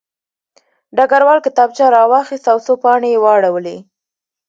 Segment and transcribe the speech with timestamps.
[0.97, 3.77] ډګروال کتابچه راواخیسته او څو پاڼې یې واړولې